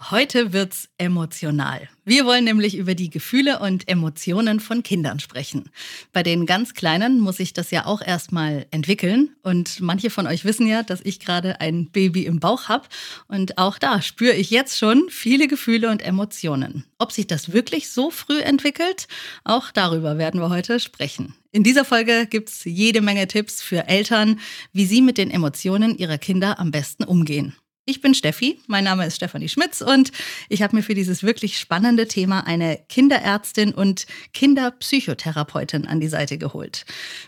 [0.00, 1.88] Heute wird's emotional.
[2.04, 5.70] Wir wollen nämlich über die Gefühle und Emotionen von Kindern sprechen.
[6.12, 9.34] Bei den ganz Kleinen muss ich das ja auch erstmal entwickeln.
[9.42, 12.86] Und manche von euch wissen ja, dass ich gerade ein Baby im Bauch habe.
[13.26, 16.84] Und auch da spüre ich jetzt schon viele Gefühle und Emotionen.
[16.98, 19.08] Ob sich das wirklich so früh entwickelt,
[19.42, 21.34] auch darüber werden wir heute sprechen.
[21.50, 24.38] In dieser Folge gibt's jede Menge Tipps für Eltern,
[24.72, 27.56] wie sie mit den Emotionen ihrer Kinder am besten umgehen.
[27.88, 30.12] Ich bin Steffi, mein Name ist Stefanie Schmitz und
[30.50, 36.36] ich habe mir für dieses wirklich spannende Thema eine Kinderärztin und Kinderpsychotherapeutin an die Seite
[36.36, 36.84] geholt.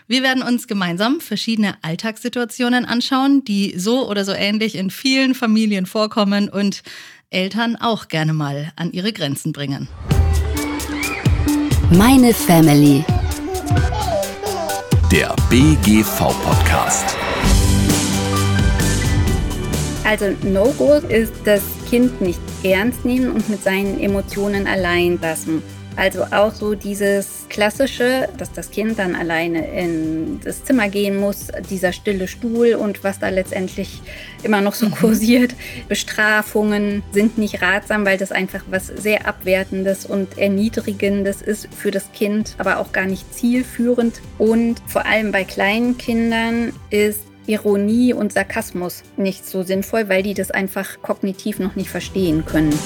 [0.07, 5.87] Wir werden uns gemeinsam verschiedene Alltagssituationen anschauen, die so oder so ähnlich in vielen Familien
[5.87, 6.83] vorkommen und
[7.31, 9.87] Eltern auch gerne mal an ihre Grenzen bringen.
[11.89, 13.03] Meine Family.
[15.11, 17.17] Der BGV-Podcast.
[20.03, 25.61] Also No-Go ist das Kind nicht ernst nehmen und mit seinen Emotionen allein lassen.
[25.95, 31.47] Also auch so dieses klassische, dass das Kind dann alleine in das Zimmer gehen muss,
[31.69, 34.01] dieser stille Stuhl und was da letztendlich
[34.41, 34.91] immer noch so mhm.
[34.91, 35.53] kursiert.
[35.89, 42.11] Bestrafungen sind nicht ratsam, weil das einfach was sehr abwertendes und erniedrigendes ist für das
[42.13, 44.21] Kind, aber auch gar nicht zielführend.
[44.37, 50.33] Und vor allem bei kleinen Kindern ist Ironie und Sarkasmus nicht so sinnvoll, weil die
[50.33, 52.77] das einfach kognitiv noch nicht verstehen können.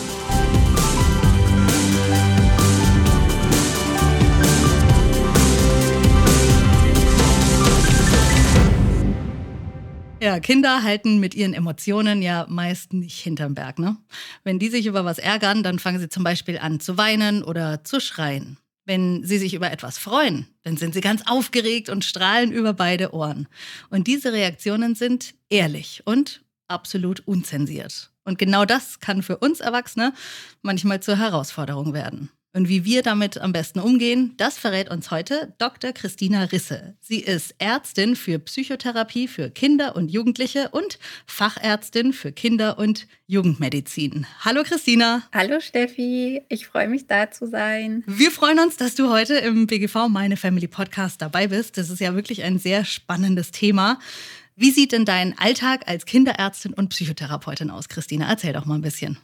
[10.25, 13.77] Ja, Kinder halten mit ihren Emotionen ja meist nicht hinterm Berg.
[13.77, 13.97] Ne?
[14.43, 17.83] Wenn die sich über was ärgern, dann fangen sie zum Beispiel an zu weinen oder
[17.83, 18.57] zu schreien.
[18.85, 23.13] Wenn sie sich über etwas freuen, dann sind sie ganz aufgeregt und strahlen über beide
[23.13, 23.47] Ohren.
[23.89, 28.11] Und diese Reaktionen sind ehrlich und absolut unzensiert.
[28.23, 30.13] Und genau das kann für uns Erwachsene
[30.61, 32.29] manchmal zur Herausforderung werden.
[32.55, 35.91] Und wie wir damit am besten umgehen, das verrät uns heute Dr.
[35.91, 36.95] Christina Risse.
[37.01, 40.97] Sie ist Ärztin für Psychotherapie für Kinder und Jugendliche und
[41.27, 44.25] Fachärztin für Kinder- und Jugendmedizin.
[44.39, 45.23] Hallo Christina.
[45.33, 48.05] Hallo Steffi, ich freue mich da zu sein.
[48.07, 51.77] Wir freuen uns, dass du heute im BGV Meine Family Podcast dabei bist.
[51.77, 53.99] Das ist ja wirklich ein sehr spannendes Thema.
[54.55, 58.29] Wie sieht denn dein Alltag als Kinderärztin und Psychotherapeutin aus, Christina?
[58.29, 59.17] Erzähl doch mal ein bisschen.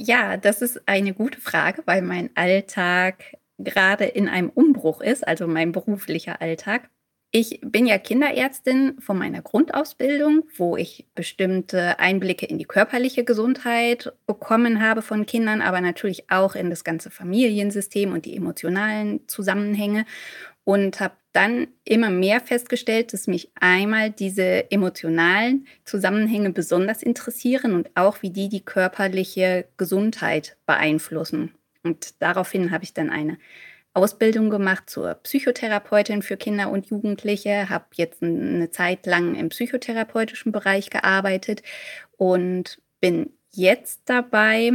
[0.00, 5.48] Ja, das ist eine gute Frage, weil mein Alltag gerade in einem Umbruch ist, also
[5.48, 6.88] mein beruflicher Alltag.
[7.32, 14.12] Ich bin ja Kinderärztin von meiner Grundausbildung, wo ich bestimmte Einblicke in die körperliche Gesundheit
[14.26, 20.06] bekommen habe von Kindern, aber natürlich auch in das ganze Familiensystem und die emotionalen Zusammenhänge
[20.62, 27.90] und habe dann immer mehr festgestellt, dass mich einmal diese emotionalen Zusammenhänge besonders interessieren und
[27.94, 31.54] auch wie die die körperliche Gesundheit beeinflussen.
[31.82, 33.38] Und daraufhin habe ich dann eine
[33.92, 40.52] Ausbildung gemacht zur Psychotherapeutin für Kinder und Jugendliche, habe jetzt eine Zeit lang im psychotherapeutischen
[40.52, 41.62] Bereich gearbeitet
[42.16, 44.72] und bin jetzt dabei,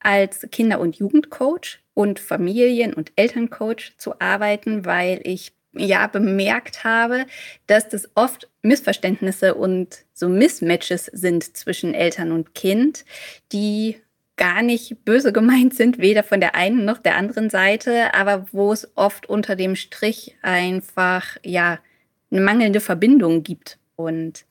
[0.00, 7.26] als Kinder- und Jugendcoach und Familien- und Elterncoach zu arbeiten, weil ich ja bemerkt habe,
[7.66, 13.04] dass das oft Missverständnisse und so Mismatches sind zwischen Eltern und Kind,
[13.52, 13.96] die
[14.36, 18.72] gar nicht böse gemeint sind, weder von der einen noch der anderen Seite, aber wo
[18.72, 21.78] es oft unter dem Strich einfach ja
[22.30, 24.44] eine mangelnde Verbindung gibt und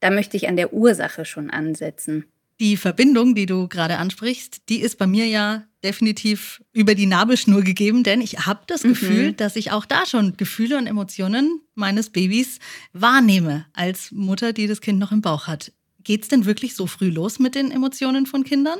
[0.00, 2.26] da möchte ich an der Ursache schon ansetzen.
[2.60, 7.62] Die Verbindung, die du gerade ansprichst, die ist bei mir ja definitiv über die Nabelschnur
[7.62, 8.88] gegeben, denn ich habe das mhm.
[8.90, 12.58] Gefühl, dass ich auch da schon Gefühle und Emotionen meines Babys
[12.92, 15.72] wahrnehme als Mutter, die das Kind noch im Bauch hat.
[16.02, 18.78] Geht es denn wirklich so früh los mit den Emotionen von Kindern?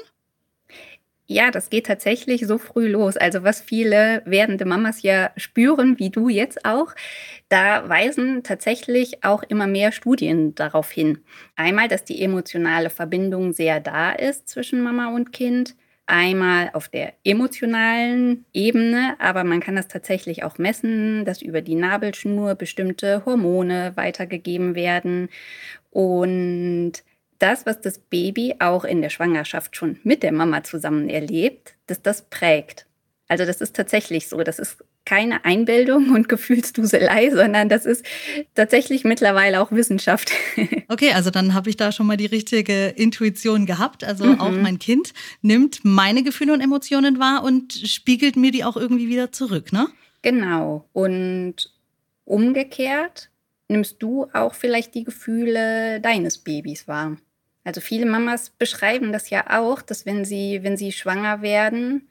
[1.28, 3.16] Ja, das geht tatsächlich so früh los.
[3.16, 6.94] Also was viele werdende Mamas ja spüren, wie du jetzt auch,
[7.48, 11.18] da weisen tatsächlich auch immer mehr Studien darauf hin.
[11.56, 15.74] Einmal, dass die emotionale Verbindung sehr da ist zwischen Mama und Kind.
[16.06, 21.74] Einmal auf der emotionalen Ebene, aber man kann das tatsächlich auch messen, dass über die
[21.74, 25.28] Nabelschnur bestimmte Hormone weitergegeben werden.
[25.90, 26.92] Und
[27.40, 32.02] das, was das Baby auch in der Schwangerschaft schon mit der Mama zusammen erlebt, dass
[32.02, 32.86] das prägt.
[33.28, 34.42] Also das ist tatsächlich so.
[34.42, 38.04] Das ist keine Einbildung und Gefühlsduselei, sondern das ist
[38.54, 40.32] tatsächlich mittlerweile auch Wissenschaft.
[40.88, 44.04] Okay, also dann habe ich da schon mal die richtige Intuition gehabt.
[44.04, 44.40] Also mhm.
[44.40, 45.12] auch mein Kind
[45.42, 49.88] nimmt meine Gefühle und Emotionen wahr und spiegelt mir die auch irgendwie wieder zurück, ne?
[50.22, 50.88] Genau.
[50.92, 51.72] Und
[52.24, 53.30] umgekehrt
[53.68, 57.16] nimmst du auch vielleicht die Gefühle deines Babys wahr.
[57.64, 62.08] Also viele Mamas beschreiben das ja auch, dass wenn sie, wenn sie schwanger werden,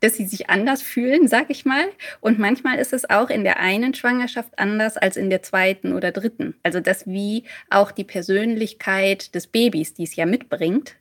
[0.00, 1.84] dass sie sich anders fühlen, sag ich mal.
[2.20, 6.12] Und manchmal ist es auch in der einen Schwangerschaft anders als in der zweiten oder
[6.12, 6.54] dritten.
[6.62, 10.96] Also dass wie auch die Persönlichkeit des Babys, die es ja mitbringt,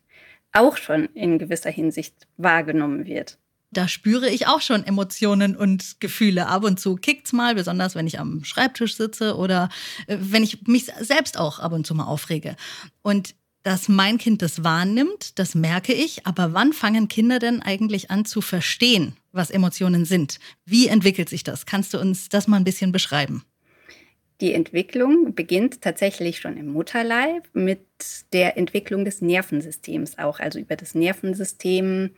[0.53, 3.37] auch schon in gewisser Hinsicht wahrgenommen wird.
[3.71, 6.47] Da spüre ich auch schon Emotionen und Gefühle.
[6.47, 9.69] Ab und zu kickt's mal, besonders wenn ich am Schreibtisch sitze oder
[10.07, 12.55] äh, wenn ich mich selbst auch ab und zu mal aufrege.
[13.01, 16.25] Und dass mein Kind das wahrnimmt, das merke ich.
[16.25, 20.39] Aber wann fangen Kinder denn eigentlich an zu verstehen, was Emotionen sind?
[20.65, 21.65] Wie entwickelt sich das?
[21.65, 23.43] Kannst du uns das mal ein bisschen beschreiben?
[24.39, 27.81] Die Entwicklung beginnt tatsächlich schon im Mutterleib mit
[28.33, 30.39] der Entwicklung des Nervensystems auch.
[30.39, 32.11] Also über das Nervensystem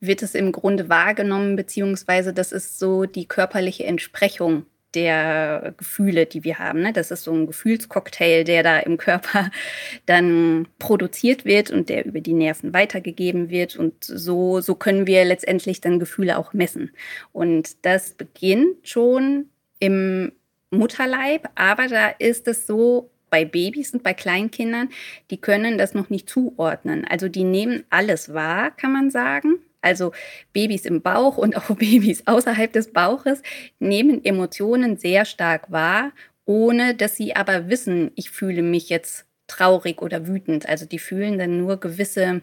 [0.00, 4.66] wird es im Grunde wahrgenommen, beziehungsweise das ist so die körperliche Entsprechung
[4.96, 6.80] der Gefühle, die wir haben.
[6.80, 6.92] Ne?
[6.92, 9.50] Das ist so ein Gefühlscocktail, der da im Körper
[10.06, 13.76] dann produziert wird und der über die Nerven weitergegeben wird.
[13.76, 16.90] Und so, so können wir letztendlich dann Gefühle auch messen.
[17.32, 20.32] Und das beginnt schon im
[20.70, 24.88] Mutterleib, aber da ist es so, bei Babys und bei Kleinkindern,
[25.30, 27.04] die können das noch nicht zuordnen.
[27.04, 29.58] Also die nehmen alles wahr, kann man sagen.
[29.86, 30.12] Also
[30.52, 33.42] Babys im Bauch und auch Babys außerhalb des Bauches
[33.78, 36.12] nehmen Emotionen sehr stark wahr,
[36.44, 40.68] ohne dass sie aber wissen, ich fühle mich jetzt traurig oder wütend.
[40.68, 42.42] Also die fühlen dann nur gewisse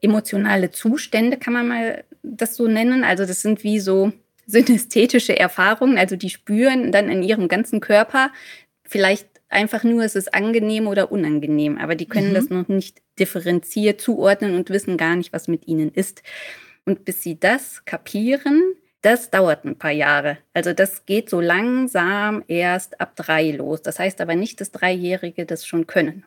[0.00, 3.04] emotionale Zustände, kann man mal das so nennen.
[3.04, 4.12] Also das sind wie so
[4.46, 8.32] synästhetische Erfahrungen, also die spüren dann in ihrem ganzen Körper
[8.82, 12.34] vielleicht einfach nur, es ist angenehm oder unangenehm, aber die können mhm.
[12.34, 16.22] das noch nicht differenziert zuordnen und wissen gar nicht, was mit ihnen ist.
[16.84, 18.60] Und bis sie das kapieren,
[19.02, 20.38] das dauert ein paar Jahre.
[20.54, 23.82] Also das geht so langsam erst ab drei los.
[23.82, 26.24] Das heißt aber nicht, dass Dreijährige das schon können.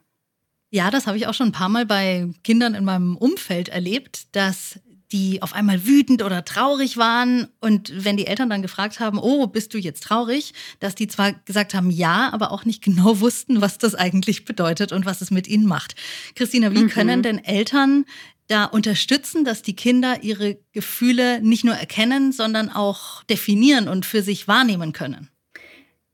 [0.71, 4.35] Ja, das habe ich auch schon ein paar Mal bei Kindern in meinem Umfeld erlebt,
[4.35, 4.79] dass
[5.11, 7.47] die auf einmal wütend oder traurig waren.
[7.61, 11.31] Und wenn die Eltern dann gefragt haben, oh, bist du jetzt traurig, dass die zwar
[11.31, 15.31] gesagt haben, ja, aber auch nicht genau wussten, was das eigentlich bedeutet und was es
[15.31, 15.95] mit ihnen macht.
[16.35, 16.89] Christina, wie mhm.
[16.89, 18.05] können denn Eltern
[18.47, 24.21] da unterstützen, dass die Kinder ihre Gefühle nicht nur erkennen, sondern auch definieren und für
[24.21, 25.29] sich wahrnehmen können?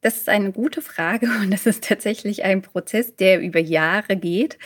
[0.01, 4.57] Das ist eine gute Frage und das ist tatsächlich ein Prozess, der über Jahre geht.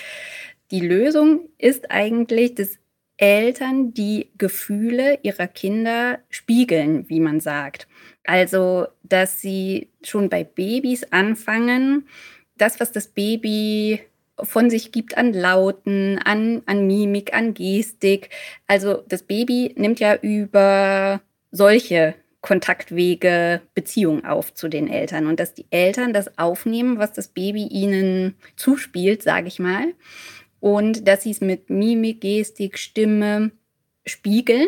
[0.72, 2.80] Die Lösung ist eigentlich, dass
[3.18, 7.88] Eltern die Gefühle ihrer Kinder spiegeln, wie man sagt.
[8.26, 12.08] Also, dass sie schon bei Babys anfangen,
[12.58, 14.02] das, was das Baby
[14.42, 18.30] von sich gibt an Lauten, an, an Mimik, an Gestik.
[18.68, 21.22] Also das Baby nimmt ja über
[21.52, 25.26] solche Kontaktwege Beziehungen auf zu den Eltern.
[25.28, 29.94] Und dass die Eltern das aufnehmen, was das Baby ihnen zuspielt, sage ich mal,
[30.60, 33.52] und dass sie es mit Mimik, Gestik, Stimme
[34.06, 34.68] spiegeln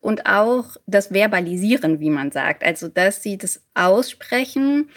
[0.00, 4.90] und auch das Verbalisieren, wie man sagt, also dass sie das aussprechen,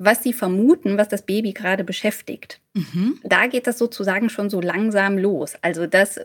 [0.00, 2.60] was sie vermuten, was das Baby gerade beschäftigt.
[2.72, 3.20] Mhm.
[3.22, 5.54] Da geht das sozusagen schon so langsam los.
[5.60, 6.18] Also, dass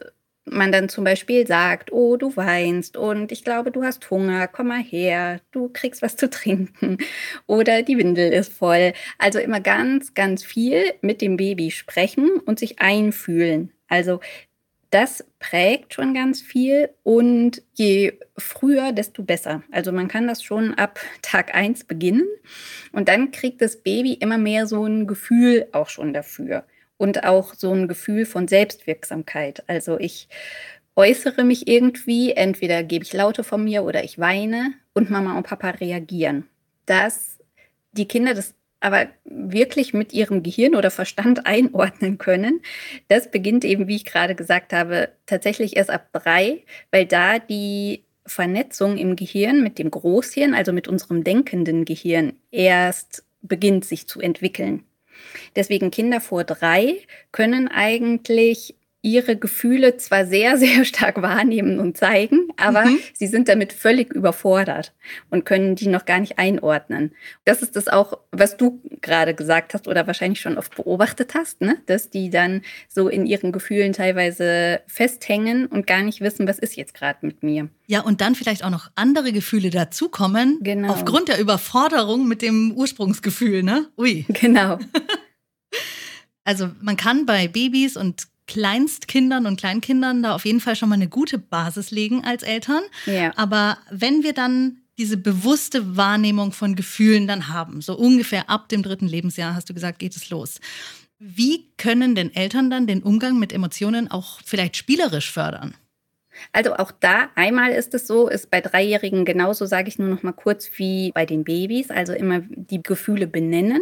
[0.46, 4.68] man dann zum Beispiel sagt, oh, du weinst und ich glaube, du hast Hunger, komm
[4.68, 7.00] mal her, du kriegst was zu trinken
[7.48, 8.94] oder die Windel ist voll.
[9.18, 13.74] Also immer ganz, ganz viel mit dem Baby sprechen und sich einfühlen.
[13.88, 14.20] Also
[14.96, 19.62] das prägt schon ganz viel und je früher, desto besser.
[19.70, 22.26] Also man kann das schon ab Tag 1 beginnen
[22.94, 26.64] und dann kriegt das Baby immer mehr so ein Gefühl auch schon dafür
[26.96, 29.66] und auch so ein Gefühl von Selbstwirksamkeit.
[29.68, 30.30] Also ich
[30.96, 35.46] äußere mich irgendwie, entweder gebe ich Laute von mir oder ich weine und Mama und
[35.46, 36.48] Papa reagieren.
[36.86, 37.40] Dass
[37.92, 42.62] die Kinder das aber wirklich mit ihrem Gehirn oder Verstand einordnen können,
[43.08, 48.04] das beginnt eben, wie ich gerade gesagt habe, tatsächlich erst ab drei, weil da die
[48.28, 54.22] Vernetzung im Gehirn mit dem Großhirn, also mit unserem denkenden Gehirn, erst beginnt sich zu
[54.22, 54.84] entwickeln.
[55.56, 56.98] Deswegen Kinder vor drei
[57.32, 58.76] können eigentlich
[59.06, 63.00] ihre Gefühle zwar sehr, sehr stark wahrnehmen und zeigen, aber mhm.
[63.14, 64.94] sie sind damit völlig überfordert
[65.30, 67.12] und können die noch gar nicht einordnen.
[67.46, 71.62] Das ist das auch, was du gerade gesagt hast oder wahrscheinlich schon oft beobachtet hast,
[71.62, 71.78] ne?
[71.86, 76.76] dass die dann so in ihren Gefühlen teilweise festhängen und gar nicht wissen, was ist
[76.76, 77.70] jetzt gerade mit mir.
[77.86, 80.92] Ja, und dann vielleicht auch noch andere Gefühle dazukommen, genau.
[80.92, 83.88] aufgrund der Überforderung mit dem Ursprungsgefühl, ne?
[83.98, 84.26] Ui.
[84.30, 84.80] Genau.
[86.48, 90.96] Also man kann bei Babys und Kleinstkindern und Kleinkindern da auf jeden Fall schon mal
[90.96, 92.84] eine gute Basis legen als Eltern.
[93.06, 93.34] Ja.
[93.36, 98.82] Aber wenn wir dann diese bewusste Wahrnehmung von Gefühlen dann haben, so ungefähr ab dem
[98.82, 100.60] dritten Lebensjahr, hast du gesagt, geht es los.
[101.20, 105.74] Wie können denn Eltern dann den Umgang mit Emotionen auch vielleicht spielerisch fördern?
[106.52, 110.24] Also auch da einmal ist es so, ist bei Dreijährigen genauso, sage ich nur noch
[110.24, 113.82] mal kurz wie bei den Babys, also immer die Gefühle benennen.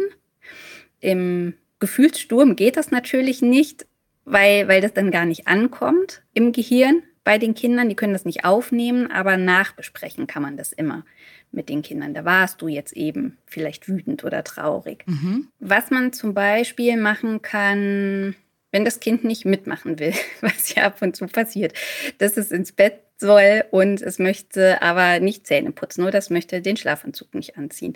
[1.00, 3.86] Im Gefühlssturm geht das natürlich nicht,
[4.24, 7.88] weil, weil das dann gar nicht ankommt im Gehirn bei den Kindern.
[7.88, 11.04] Die können das nicht aufnehmen, aber nachbesprechen kann man das immer
[11.50, 12.14] mit den Kindern.
[12.14, 15.04] Da warst du jetzt eben vielleicht wütend oder traurig.
[15.06, 15.48] Mhm.
[15.60, 18.34] Was man zum Beispiel machen kann,
[18.72, 21.74] wenn das Kind nicht mitmachen will, was ja ab und zu passiert,
[22.18, 26.60] dass es ins Bett soll und es möchte aber nicht Zähne putzen oder es möchte
[26.60, 27.94] den Schlafanzug nicht anziehen.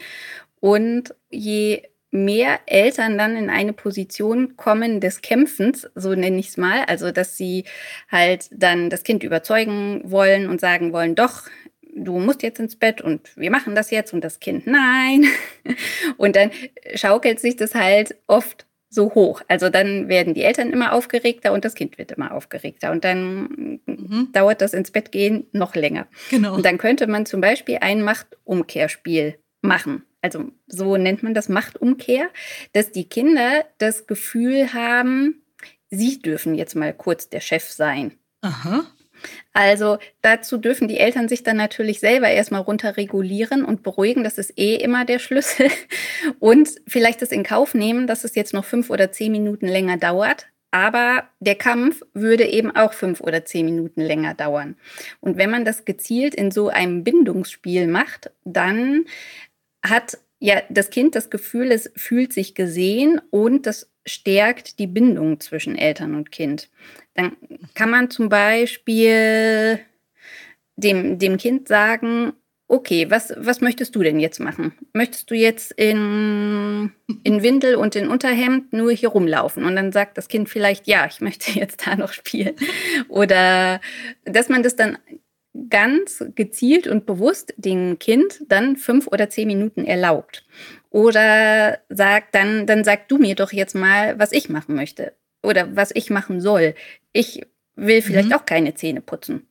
[0.61, 6.57] Und je mehr Eltern dann in eine Position kommen des Kämpfens, so nenne ich es
[6.57, 7.65] mal, also dass sie
[8.11, 11.43] halt dann das Kind überzeugen wollen und sagen wollen, doch,
[11.95, 15.27] du musst jetzt ins Bett und wir machen das jetzt und das Kind nein.
[16.17, 16.51] Und dann
[16.95, 19.43] schaukelt sich das halt oft so hoch.
[19.49, 22.91] Also dann werden die Eltern immer aufgeregter und das Kind wird immer aufgeregter.
[22.91, 24.29] Und dann mhm.
[24.33, 26.07] dauert das ins Bett gehen noch länger.
[26.31, 26.55] Genau.
[26.55, 30.05] Und dann könnte man zum Beispiel ein Machtumkehrspiel machen.
[30.23, 32.29] Also so nennt man das Machtumkehr,
[32.73, 35.43] dass die Kinder das Gefühl haben,
[35.91, 38.19] sie dürfen jetzt mal kurz der Chef sein.
[38.41, 38.87] Aha.
[39.53, 44.25] Also dazu dürfen die Eltern sich dann natürlich selber erstmal runterregulieren und beruhigen.
[44.25, 45.69] Das ist eh immer der Schlüssel.
[46.39, 49.97] Und vielleicht das in Kauf nehmen, dass es jetzt noch fünf oder zehn Minuten länger
[49.97, 50.47] dauert.
[50.71, 54.77] Aber der Kampf würde eben auch fünf oder zehn Minuten länger dauern.
[55.21, 59.07] Und wenn man das gezielt in so einem Bindungsspiel macht, dann
[59.83, 65.41] hat ja das Kind das Gefühl, es fühlt sich gesehen und das stärkt die Bindung
[65.41, 66.71] zwischen Eltern und Kind.
[67.15, 67.37] Dann
[67.75, 69.81] kann man zum Beispiel
[70.77, 72.33] dem, dem Kind sagen,
[72.69, 74.75] okay, was, was möchtest du denn jetzt machen?
[74.93, 76.93] Möchtest du jetzt in,
[77.25, 79.65] in Windel und in Unterhemd nur hier rumlaufen?
[79.65, 82.55] Und dann sagt das Kind vielleicht, ja, ich möchte jetzt da noch spielen.
[83.09, 83.81] Oder
[84.25, 84.99] dass man das dann
[85.69, 90.47] ganz gezielt und bewusst dem Kind dann fünf oder zehn Minuten erlaubt.
[90.91, 95.13] Oder sagt dann, dann sag du mir doch jetzt mal, was ich machen möchte
[95.43, 96.75] oder was ich machen soll.
[97.13, 97.43] Ich
[97.77, 98.35] will vielleicht mhm.
[98.35, 99.47] auch keine Zähne putzen.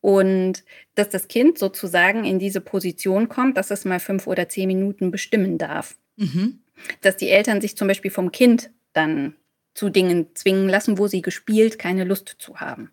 [0.00, 0.64] Und
[0.94, 5.10] dass das Kind sozusagen in diese Position kommt, dass es mal fünf oder zehn Minuten
[5.10, 5.96] bestimmen darf.
[6.16, 6.60] Mhm.
[7.00, 9.36] Dass die Eltern sich zum Beispiel vom Kind dann
[9.74, 12.90] zu Dingen zwingen lassen, wo sie gespielt keine Lust zu haben.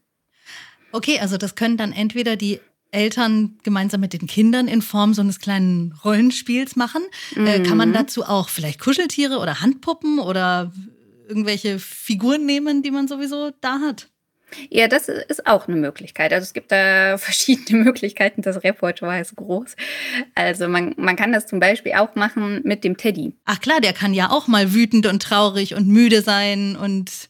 [0.91, 2.59] Okay, also das können dann entweder die
[2.91, 7.03] Eltern gemeinsam mit den Kindern in Form so eines kleinen Rollenspiels machen.
[7.35, 7.47] Mhm.
[7.47, 10.71] Äh, kann man dazu auch vielleicht Kuscheltiere oder Handpuppen oder
[11.27, 14.09] irgendwelche Figuren nehmen, die man sowieso da hat?
[14.69, 16.33] Ja, das ist auch eine Möglichkeit.
[16.33, 18.41] Also es gibt da verschiedene Möglichkeiten.
[18.41, 19.75] Das Repertoire ist groß.
[20.35, 23.33] Also man, man kann das zum Beispiel auch machen mit dem Teddy.
[23.45, 27.29] Ach klar, der kann ja auch mal wütend und traurig und müde sein und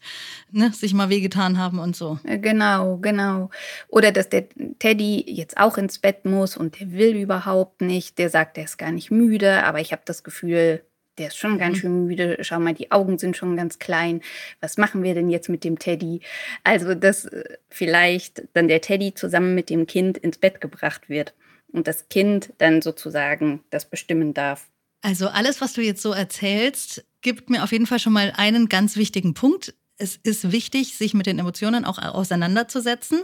[0.52, 2.18] ne, sich mal wehgetan haben und so.
[2.24, 3.50] Äh, genau, genau.
[3.88, 8.18] Oder dass der Teddy jetzt auch ins Bett muss und der will überhaupt nicht.
[8.18, 10.82] Der sagt, der ist gar nicht müde, aber ich habe das Gefühl,
[11.18, 11.80] der ist schon ganz mhm.
[11.80, 12.38] schön müde.
[12.40, 14.22] Schau mal, die Augen sind schon ganz klein.
[14.60, 16.20] Was machen wir denn jetzt mit dem Teddy?
[16.64, 21.34] Also, dass äh, vielleicht dann der Teddy zusammen mit dem Kind ins Bett gebracht wird
[21.72, 24.68] und das Kind dann sozusagen das bestimmen darf.
[25.02, 28.68] Also alles, was du jetzt so erzählst, gibt mir auf jeden Fall schon mal einen
[28.68, 33.20] ganz wichtigen Punkt es ist wichtig, sich mit den Emotionen auch auseinanderzusetzen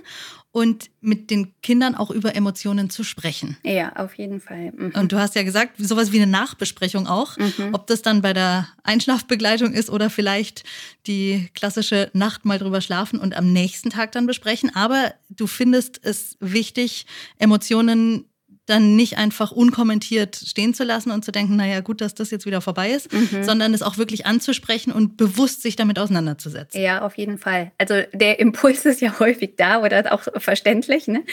[0.52, 3.56] und mit den Kindern auch über Emotionen zu sprechen.
[3.62, 4.73] Ja, auf jeden Fall.
[4.76, 4.92] Mhm.
[4.95, 7.71] Und du hast ja gesagt, sowas wie eine Nachbesprechung auch, mhm.
[7.73, 10.64] ob das dann bei der Einschlafbegleitung ist oder vielleicht
[11.06, 14.75] die klassische Nacht mal drüber schlafen und am nächsten Tag dann besprechen.
[14.75, 17.06] Aber du findest es wichtig,
[17.38, 18.26] Emotionen
[18.66, 22.46] dann nicht einfach unkommentiert stehen zu lassen und zu denken, naja, gut, dass das jetzt
[22.46, 23.44] wieder vorbei ist, mhm.
[23.44, 26.80] sondern es auch wirklich anzusprechen und bewusst sich damit auseinanderzusetzen.
[26.80, 27.73] Ja, auf jeden Fall.
[27.78, 31.25] Also der Impuls ist ja häufig da oder auch verständlich, ne?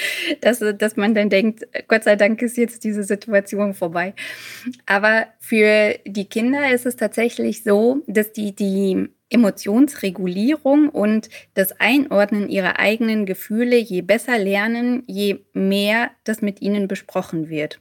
[0.41, 4.13] dass, dass man dann denkt, Gott sei Dank ist jetzt diese Situation vorbei.
[4.85, 12.49] Aber für die Kinder ist es tatsächlich so, dass die, die Emotionsregulierung und das Einordnen
[12.49, 17.79] ihrer eigenen Gefühle je besser lernen, je mehr das mit ihnen besprochen wird.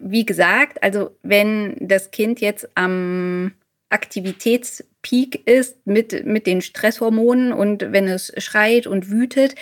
[0.00, 3.52] Wie gesagt, also wenn das Kind jetzt am
[3.88, 9.54] Aktivitätspeak ist mit, mit den Stresshormonen und wenn es schreit und wütet,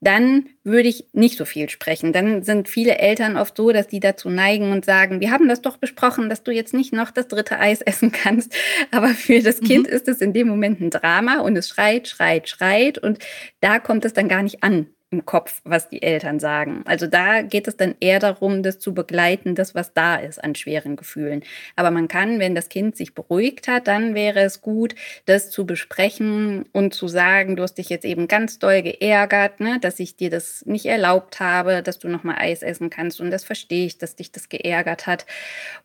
[0.00, 2.12] dann würde ich nicht so viel sprechen.
[2.12, 5.60] Dann sind viele Eltern oft so, dass die dazu neigen und sagen, wir haben das
[5.60, 8.54] doch besprochen, dass du jetzt nicht noch das dritte Eis essen kannst.
[8.90, 9.92] Aber für das Kind mhm.
[9.92, 13.18] ist es in dem Moment ein Drama und es schreit, schreit, schreit und
[13.60, 16.82] da kommt es dann gar nicht an im Kopf, was die Eltern sagen.
[16.84, 20.54] Also da geht es dann eher darum, das zu begleiten, das, was da ist an
[20.54, 21.42] schweren Gefühlen.
[21.76, 25.64] Aber man kann, wenn das Kind sich beruhigt hat, dann wäre es gut, das zu
[25.64, 30.16] besprechen und zu sagen, du hast dich jetzt eben ganz doll geärgert, ne, dass ich
[30.16, 33.96] dir das nicht erlaubt habe, dass du nochmal Eis essen kannst und das verstehe ich,
[33.96, 35.24] dass dich das geärgert hat.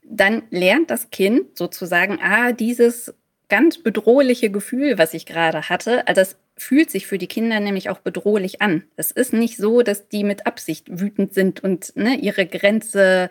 [0.04, 3.14] Dann lernt das Kind sozusagen, ah, dieses
[3.48, 7.90] ganz bedrohliche Gefühl, was ich gerade hatte, also das fühlt sich für die Kinder nämlich
[7.90, 8.84] auch bedrohlich an.
[8.96, 13.30] Es ist nicht so, dass die mit Absicht wütend sind und ne, ihre Grenze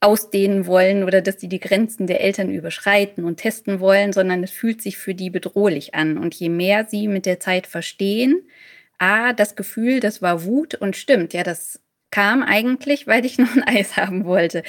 [0.00, 4.50] ausdehnen wollen oder dass sie die Grenzen der Eltern überschreiten und testen wollen, sondern es
[4.50, 6.18] fühlt sich für die bedrohlich an.
[6.18, 8.42] Und je mehr sie mit der Zeit verstehen,
[8.98, 13.54] ah, das Gefühl, das war Wut und stimmt, ja, das kam eigentlich, weil ich noch
[13.56, 14.62] ein Eis haben wollte,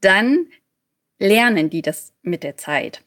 [0.00, 0.46] dann
[1.18, 3.02] lernen die das mit der Zeit.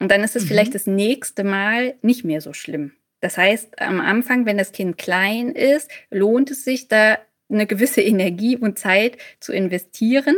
[0.00, 0.48] Und dann ist es mhm.
[0.48, 2.92] vielleicht das nächste Mal nicht mehr so schlimm.
[3.22, 8.02] Das heißt, am Anfang, wenn das Kind klein ist, lohnt es sich da eine gewisse
[8.02, 10.36] Energie und Zeit zu investieren,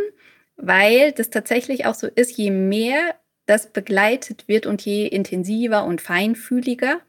[0.56, 6.00] weil das tatsächlich auch so ist, je mehr das begleitet wird und je intensiver und
[6.00, 7.00] feinfühliger,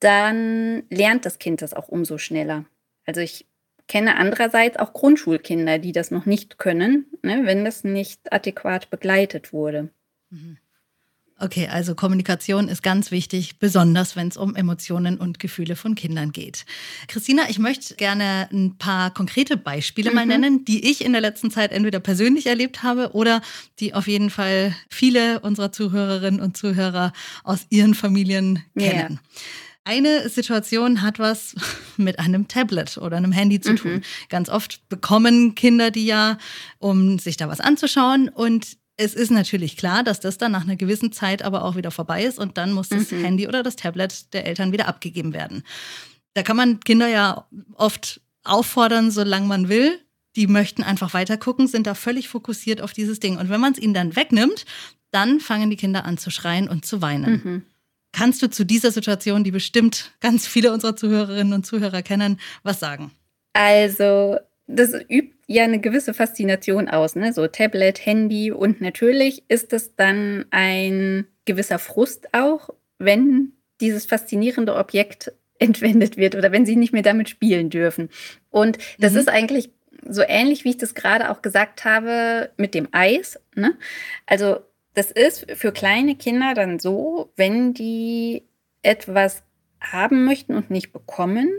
[0.00, 2.64] dann lernt das Kind das auch umso schneller.
[3.04, 3.46] Also ich
[3.86, 9.52] kenne andererseits auch Grundschulkinder, die das noch nicht können, ne, wenn das nicht adäquat begleitet
[9.52, 9.90] wurde.
[10.30, 10.56] Mhm.
[11.42, 16.32] Okay, also Kommunikation ist ganz wichtig, besonders wenn es um Emotionen und Gefühle von Kindern
[16.32, 16.66] geht.
[17.08, 20.16] Christina, ich möchte gerne ein paar konkrete Beispiele mhm.
[20.16, 23.40] mal nennen, die ich in der letzten Zeit entweder persönlich erlebt habe oder
[23.78, 29.18] die auf jeden Fall viele unserer Zuhörerinnen und Zuhörer aus ihren Familien kennen.
[29.18, 29.18] Yeah.
[29.84, 31.54] Eine Situation hat was
[31.96, 33.94] mit einem Tablet oder einem Handy zu tun.
[33.94, 34.02] Mhm.
[34.28, 36.36] Ganz oft bekommen Kinder die ja,
[36.78, 38.28] um sich da was anzuschauen.
[38.28, 41.90] Und es ist natürlich klar, dass das dann nach einer gewissen Zeit aber auch wieder
[41.90, 43.24] vorbei ist und dann muss das mhm.
[43.24, 45.62] Handy oder das Tablet der Eltern wieder abgegeben werden.
[46.34, 49.98] Da kann man Kinder ja oft auffordern, solange man will.
[50.36, 53.38] Die möchten einfach weiter gucken, sind da völlig fokussiert auf dieses Ding.
[53.38, 54.66] Und wenn man es ihnen dann wegnimmt,
[55.10, 57.40] dann fangen die Kinder an zu schreien und zu weinen.
[57.42, 57.62] Mhm.
[58.12, 62.80] Kannst du zu dieser Situation, die bestimmt ganz viele unserer Zuhörerinnen und Zuhörer kennen, was
[62.80, 63.12] sagen?
[63.54, 67.32] Also, das übt ja eine gewisse Faszination aus, ne?
[67.32, 74.76] So Tablet, Handy und natürlich ist es dann ein gewisser Frust auch, wenn dieses faszinierende
[74.76, 78.08] Objekt entwendet wird oder wenn sie nicht mehr damit spielen dürfen.
[78.48, 79.18] Und das mhm.
[79.18, 79.70] ist eigentlich
[80.08, 83.38] so ähnlich, wie ich das gerade auch gesagt habe mit dem Eis.
[83.54, 83.76] Ne?
[84.26, 84.60] Also
[84.94, 88.44] das ist für kleine Kinder dann so, wenn die
[88.82, 89.42] etwas
[89.80, 91.50] haben möchten und nicht bekommen,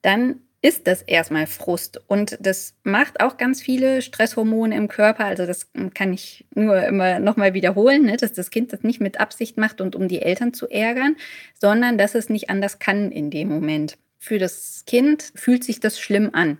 [0.00, 2.00] dann ist das erstmal Frust.
[2.06, 5.24] Und das macht auch ganz viele Stresshormone im Körper.
[5.24, 8.16] Also das kann ich nur immer nochmal wiederholen, ne?
[8.16, 11.16] dass das Kind das nicht mit Absicht macht und um die Eltern zu ärgern,
[11.60, 13.98] sondern dass es nicht anders kann in dem Moment.
[14.20, 16.58] Für das Kind fühlt sich das schlimm an.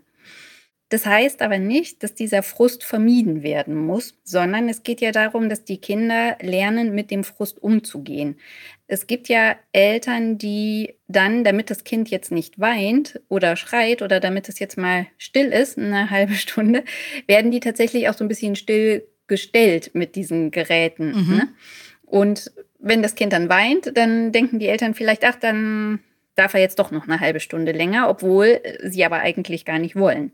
[0.93, 5.49] Das heißt aber nicht, dass dieser Frust vermieden werden muss, sondern es geht ja darum,
[5.49, 8.37] dass die Kinder lernen, mit dem Frust umzugehen.
[8.89, 14.21] Es gibt ja Eltern, die dann, damit das Kind jetzt nicht weint oder schreit oder
[14.21, 16.85] damit es jetzt mal still ist, eine halbe Stunde,
[17.27, 21.07] werden die tatsächlich auch so ein bisschen still gestellt mit diesen Geräten.
[21.07, 21.37] Mhm.
[21.37, 21.49] Ne?
[22.05, 26.01] Und wenn das Kind dann weint, dann denken die Eltern vielleicht, ach, dann
[26.35, 29.97] darf er jetzt doch noch eine halbe Stunde länger, obwohl sie aber eigentlich gar nicht
[29.97, 30.33] wollen.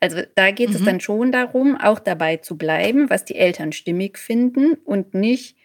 [0.00, 0.76] Also da geht mhm.
[0.76, 5.56] es dann schon darum, auch dabei zu bleiben, was die Eltern stimmig finden und nicht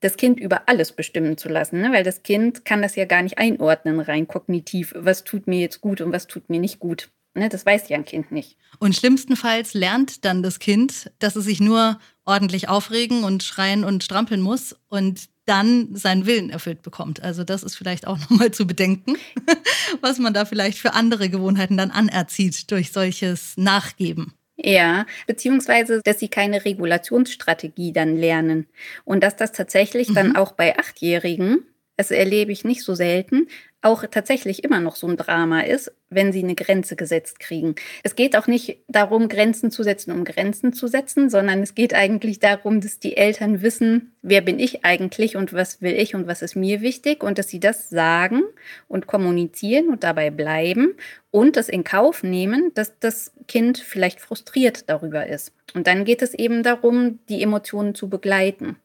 [0.00, 1.92] das Kind über alles bestimmen zu lassen, ne?
[1.92, 5.80] weil das Kind kann das ja gar nicht einordnen rein kognitiv, was tut mir jetzt
[5.82, 7.10] gut und was tut mir nicht gut.
[7.34, 7.48] Ne?
[7.48, 8.56] Das weiß ja ein Kind nicht.
[8.78, 14.04] Und schlimmstenfalls lernt dann das Kind, dass es sich nur ordentlich aufregen und schreien und
[14.04, 17.22] strampeln muss und dann seinen Willen erfüllt bekommt.
[17.22, 19.16] Also das ist vielleicht auch nochmal zu bedenken,
[20.00, 24.34] was man da vielleicht für andere Gewohnheiten dann anerzieht durch solches Nachgeben.
[24.62, 28.66] Ja, beziehungsweise, dass sie keine Regulationsstrategie dann lernen.
[29.04, 30.14] Und dass das tatsächlich mhm.
[30.14, 31.64] dann auch bei Achtjährigen,
[31.96, 33.48] das erlebe ich nicht so selten,
[33.82, 37.76] auch tatsächlich immer noch so ein Drama ist, wenn sie eine Grenze gesetzt kriegen.
[38.02, 41.94] Es geht auch nicht darum, Grenzen zu setzen, um Grenzen zu setzen, sondern es geht
[41.94, 46.26] eigentlich darum, dass die Eltern wissen, wer bin ich eigentlich und was will ich und
[46.26, 48.42] was ist mir wichtig und dass sie das sagen
[48.88, 50.94] und kommunizieren und dabei bleiben
[51.30, 55.52] und das in Kauf nehmen, dass das Kind vielleicht frustriert darüber ist.
[55.74, 58.76] Und dann geht es eben darum, die Emotionen zu begleiten.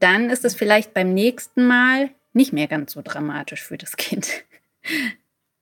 [0.00, 4.28] Dann ist es vielleicht beim nächsten Mal nicht mehr ganz so dramatisch für das Kind.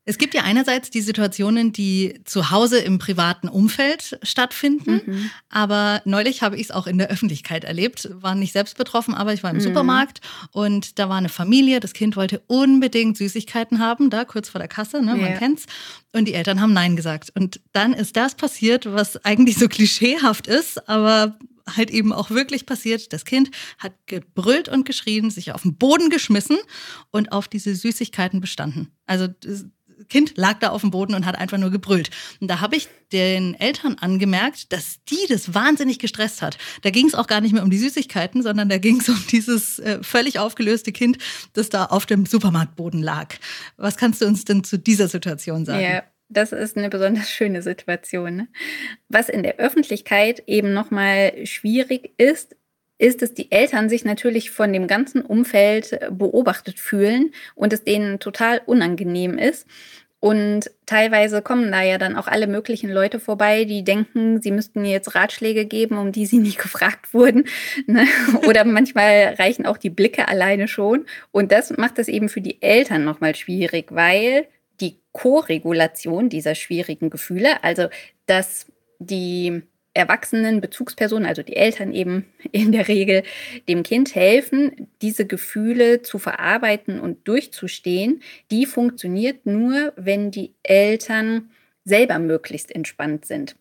[0.07, 5.31] Es gibt ja einerseits die Situationen, die zu Hause im privaten Umfeld stattfinden, mhm.
[5.51, 9.35] aber neulich habe ich es auch in der Öffentlichkeit erlebt, war nicht selbst betroffen, aber
[9.35, 9.61] ich war im mhm.
[9.61, 10.21] Supermarkt
[10.53, 14.69] und da war eine Familie, das Kind wollte unbedingt Süßigkeiten haben, da kurz vor der
[14.69, 15.39] Kasse, ne, man ja.
[15.39, 15.67] kennt's,
[16.13, 17.31] und die Eltern haben Nein gesagt.
[17.37, 22.67] Und dann ist das passiert, was eigentlich so klischeehaft ist, aber halt eben auch wirklich
[22.67, 23.13] passiert.
[23.13, 26.59] Das Kind hat gebrüllt und geschrien, sich auf den Boden geschmissen
[27.11, 28.89] und auf diese Süßigkeiten bestanden.
[29.07, 29.29] Also
[30.09, 32.11] Kind lag da auf dem Boden und hat einfach nur gebrüllt.
[32.41, 36.59] Und da habe ich den Eltern angemerkt, dass die das wahnsinnig gestresst hat.
[36.83, 39.23] Da ging es auch gar nicht mehr um die Süßigkeiten, sondern da ging es um
[39.31, 41.19] dieses äh, völlig aufgelöste Kind,
[41.53, 43.35] das da auf dem Supermarktboden lag.
[43.77, 45.83] Was kannst du uns denn zu dieser Situation sagen?
[45.83, 46.03] Ja.
[46.31, 48.37] Das ist eine besonders schöne Situation.
[48.37, 48.49] Ne?
[49.09, 52.57] Was in der Öffentlichkeit eben nochmal schwierig ist,
[52.99, 58.21] ist, dass die Eltern sich natürlich von dem ganzen Umfeld beobachtet fühlen und es denen
[58.21, 59.67] total unangenehm ist.
[60.23, 64.85] Und teilweise kommen da ja dann auch alle möglichen Leute vorbei, die denken, sie müssten
[64.85, 67.47] jetzt Ratschläge geben, um die sie nicht gefragt wurden.
[67.87, 68.07] Ne?
[68.47, 71.07] Oder manchmal reichen auch die Blicke alleine schon.
[71.33, 74.47] Und das macht es eben für die Eltern nochmal schwierig, weil
[74.81, 77.89] die Koregulation dieser schwierigen Gefühle, also
[78.27, 78.67] dass
[78.99, 79.63] die
[79.93, 83.23] erwachsenen Bezugspersonen, also die Eltern eben in der Regel,
[83.69, 91.51] dem Kind helfen, diese Gefühle zu verarbeiten und durchzustehen, die funktioniert nur, wenn die Eltern
[91.85, 93.57] selber möglichst entspannt sind.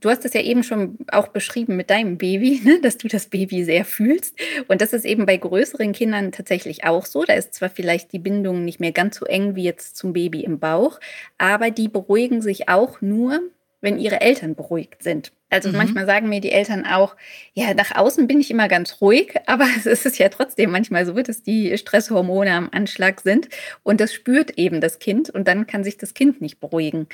[0.00, 3.26] Du hast es ja eben schon auch beschrieben mit deinem Baby, ne, dass du das
[3.26, 4.38] Baby sehr fühlst.
[4.68, 7.24] Und das ist eben bei größeren Kindern tatsächlich auch so.
[7.24, 10.44] Da ist zwar vielleicht die Bindung nicht mehr ganz so eng wie jetzt zum Baby
[10.44, 11.00] im Bauch,
[11.38, 13.40] aber die beruhigen sich auch nur,
[13.80, 15.32] wenn ihre Eltern beruhigt sind.
[15.48, 15.76] Also mhm.
[15.76, 17.16] manchmal sagen mir die Eltern auch,
[17.54, 21.14] ja, nach außen bin ich immer ganz ruhig, aber es ist ja trotzdem manchmal so,
[21.14, 23.48] dass die Stresshormone am Anschlag sind
[23.82, 27.06] und das spürt eben das Kind und dann kann sich das Kind nicht beruhigen.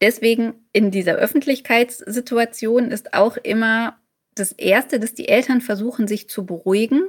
[0.00, 3.98] Deswegen in dieser Öffentlichkeitssituation ist auch immer
[4.34, 7.08] das Erste, dass die Eltern versuchen, sich zu beruhigen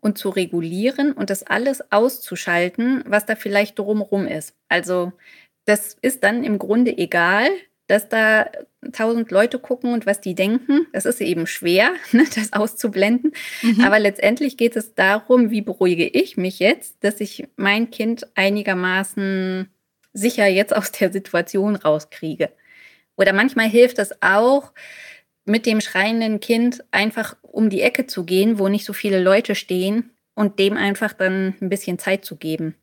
[0.00, 4.54] und zu regulieren und das alles auszuschalten, was da vielleicht drumherum ist.
[4.68, 5.12] Also
[5.64, 7.48] das ist dann im Grunde egal,
[7.88, 8.50] dass da
[8.92, 10.86] tausend Leute gucken und was die denken.
[10.92, 13.32] Das ist eben schwer, ne, das auszublenden.
[13.62, 13.80] Mhm.
[13.80, 19.68] Aber letztendlich geht es darum, wie beruhige ich mich jetzt, dass ich mein Kind einigermaßen
[20.12, 22.50] sicher jetzt aus der Situation rauskriege.
[23.16, 24.72] Oder manchmal hilft es auch,
[25.44, 29.54] mit dem schreienden Kind einfach um die Ecke zu gehen, wo nicht so viele Leute
[29.54, 32.74] stehen und dem einfach dann ein bisschen Zeit zu geben.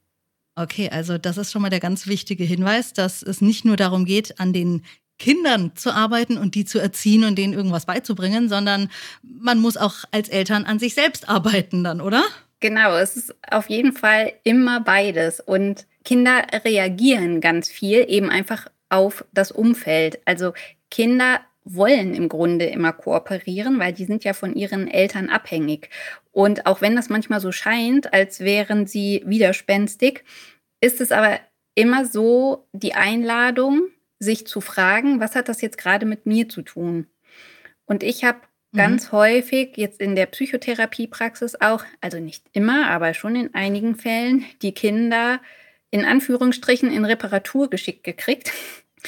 [0.56, 4.06] Okay, also das ist schon mal der ganz wichtige Hinweis, dass es nicht nur darum
[4.06, 4.84] geht, an den
[5.18, 8.90] Kindern zu arbeiten und die zu erziehen und denen irgendwas beizubringen, sondern
[9.22, 12.24] man muss auch als Eltern an sich selbst arbeiten dann, oder?
[12.60, 15.40] Genau, es ist auf jeden Fall immer beides.
[15.40, 20.20] Und Kinder reagieren ganz viel eben einfach auf das Umfeld.
[20.26, 20.54] Also
[20.90, 25.90] Kinder wollen im Grunde immer kooperieren, weil die sind ja von ihren Eltern abhängig.
[26.32, 30.24] Und auch wenn das manchmal so scheint, als wären sie widerspenstig,
[30.80, 31.40] ist es aber
[31.74, 33.88] immer so die Einladung,
[34.20, 37.08] sich zu fragen, was hat das jetzt gerade mit mir zu tun?
[37.86, 38.40] Und ich habe
[38.72, 38.78] mhm.
[38.78, 44.46] ganz häufig jetzt in der Psychotherapiepraxis auch, also nicht immer, aber schon in einigen Fällen,
[44.62, 45.42] die Kinder
[45.96, 48.52] in Anführungsstrichen in Reparatur geschickt gekriegt.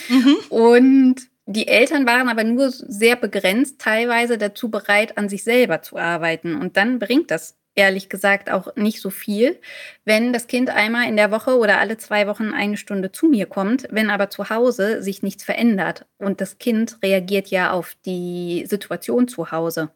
[0.08, 0.36] Mhm.
[0.48, 5.98] Und die Eltern waren aber nur sehr begrenzt teilweise dazu bereit, an sich selber zu
[5.98, 6.56] arbeiten.
[6.56, 9.60] Und dann bringt das ehrlich gesagt auch nicht so viel,
[10.06, 13.48] wenn das Kind einmal in der Woche oder alle zwei Wochen eine Stunde zu mir
[13.48, 16.06] kommt, wenn aber zu Hause sich nichts verändert.
[16.18, 19.92] Und das Kind reagiert ja auf die Situation zu Hause.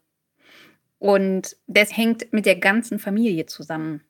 [0.99, 4.01] Und das hängt mit der ganzen Familie zusammen.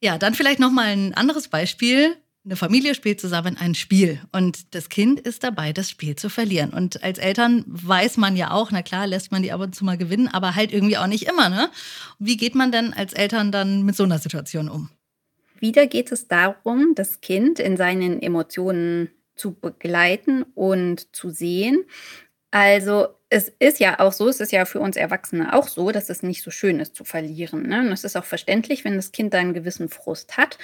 [0.00, 2.16] Ja, dann vielleicht noch mal ein anderes Beispiel.
[2.46, 6.70] Eine Familie spielt zusammen ein Spiel und das Kind ist dabei, das Spiel zu verlieren.
[6.70, 9.84] Und als Eltern weiß man ja auch, na klar, lässt man die ab und zu
[9.84, 11.70] mal gewinnen, aber halt irgendwie auch nicht immer, ne?
[12.20, 14.90] Wie geht man denn als Eltern dann mit so einer Situation um?
[15.58, 21.82] Wieder geht es darum, das Kind in seinen Emotionen zu begleiten und zu sehen.
[22.52, 26.10] Also es ist ja auch so, es ist ja für uns Erwachsene auch so, dass
[26.10, 27.66] es nicht so schön ist zu verlieren.
[27.66, 27.80] Ne?
[27.80, 30.58] Und es ist auch verständlich, wenn das Kind da einen gewissen Frust hat.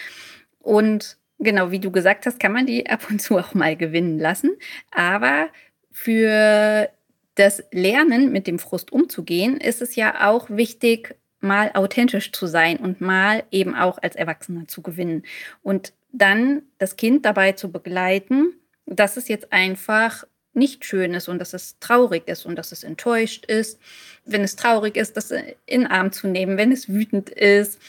[0.61, 4.19] Und Genau, wie du gesagt hast, kann man die ab und zu auch mal gewinnen
[4.19, 4.57] lassen.
[4.93, 5.49] Aber
[5.91, 6.89] für
[7.35, 12.77] das Lernen mit dem Frust umzugehen, ist es ja auch wichtig, mal authentisch zu sein
[12.77, 15.25] und mal eben auch als Erwachsener zu gewinnen.
[15.63, 18.55] Und dann das Kind dabei zu begleiten,
[18.87, 20.25] dass es jetzt einfach
[20.55, 23.81] nicht schön ist und dass es traurig ist und dass es enttäuscht ist.
[24.25, 27.81] Wenn es traurig ist, das in den Arm zu nehmen, wenn es wütend ist,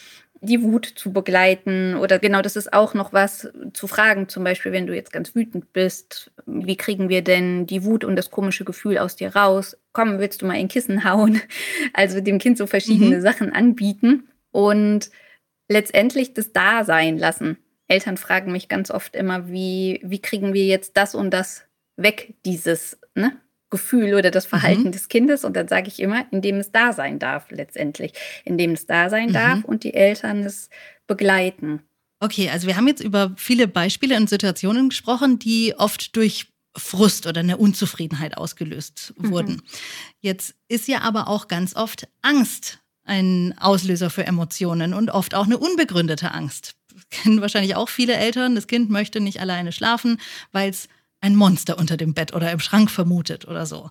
[0.43, 4.73] die Wut zu begleiten oder genau, das ist auch noch was zu fragen, zum Beispiel,
[4.73, 8.65] wenn du jetzt ganz wütend bist, wie kriegen wir denn die Wut und das komische
[8.65, 9.77] Gefühl aus dir raus?
[9.93, 11.41] Komm, willst du mal ein Kissen hauen?
[11.93, 13.21] Also dem Kind so verschiedene mhm.
[13.21, 15.09] Sachen anbieten und
[15.69, 17.57] letztendlich das da sein lassen.
[17.87, 22.33] Eltern fragen mich ganz oft immer, wie, wie kriegen wir jetzt das und das weg,
[22.45, 23.37] dieses ne,
[23.73, 24.91] Gefühl oder das Verhalten mhm.
[24.91, 25.43] des Kindes.
[25.43, 28.13] Und dann sage ich immer, indem es da sein darf letztendlich,
[28.45, 29.33] indem es da sein mhm.
[29.33, 30.69] darf und die Eltern es
[31.07, 31.81] begleiten.
[32.19, 36.45] Okay, also wir haben jetzt über viele Beispiele und Situationen gesprochen, die oft durch
[36.77, 39.31] Frust oder eine Unzufriedenheit ausgelöst mhm.
[39.31, 39.53] wurden.
[39.55, 39.61] Mhm.
[40.19, 45.45] Jetzt ist ja aber auch ganz oft Angst ein Auslöser für Emotionen und oft auch
[45.45, 46.75] eine unbegründete Angst.
[47.09, 48.53] Kennen wahrscheinlich auch viele Eltern.
[48.53, 50.19] Das Kind möchte nicht alleine schlafen,
[50.51, 50.87] weil es
[51.23, 53.89] ein Monster unter dem Bett oder im Schrank vermutet oder so.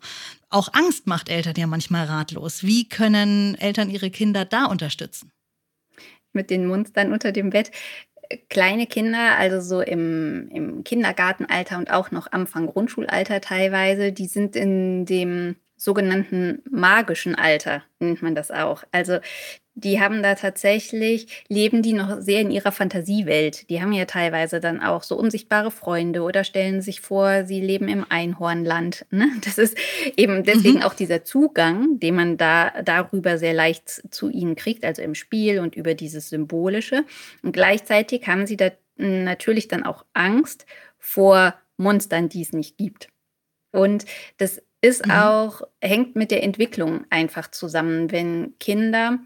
[0.51, 2.63] Auch Angst macht Eltern ja manchmal ratlos.
[2.63, 5.33] Wie können Eltern ihre Kinder da unterstützen?
[6.35, 7.71] Mit den Monstern unter dem Bett.
[8.49, 14.55] Kleine Kinder, also so im, im Kindergartenalter und auch noch Anfang Grundschulalter teilweise, die sind
[14.55, 18.85] in dem sogenannten magischen Alter, nennt man das auch.
[18.93, 19.19] Also
[19.75, 23.71] die haben da tatsächlich, leben die noch sehr in ihrer Fantasiewelt.
[23.71, 27.89] Die haben ja teilweise dann auch so unsichtbare Freunde oder stellen sich vor, sie leben
[27.89, 29.07] im Einhornland.
[29.11, 29.29] Ne?
[29.45, 29.77] Das ist
[30.17, 30.83] eben deswegen mhm.
[30.83, 35.59] auch dieser Zugang, den man da darüber sehr leicht zu ihnen kriegt, also im Spiel
[35.59, 37.05] und über dieses Symbolische.
[37.43, 40.67] Und gleichzeitig haben sie da natürlich dann auch Angst
[40.99, 43.09] vor Monstern, die es nicht gibt.
[43.73, 44.05] Und
[44.37, 45.13] das ist mhm.
[45.13, 48.13] auch, hängt mit der Entwicklung einfach zusammen.
[48.13, 49.19] Wenn Kinder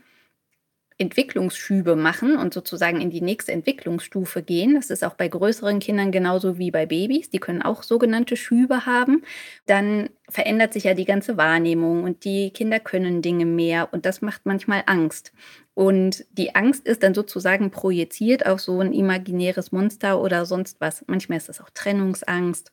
[0.98, 4.74] Entwicklungsschübe machen und sozusagen in die nächste Entwicklungsstufe gehen.
[4.74, 7.28] Das ist auch bei größeren Kindern genauso wie bei Babys.
[7.28, 9.22] Die können auch sogenannte Schübe haben.
[9.66, 14.22] Dann verändert sich ja die ganze Wahrnehmung und die Kinder können Dinge mehr und das
[14.22, 15.32] macht manchmal Angst.
[15.74, 21.04] Und die Angst ist dann sozusagen projiziert auf so ein imaginäres Monster oder sonst was.
[21.06, 22.72] Manchmal ist das auch Trennungsangst.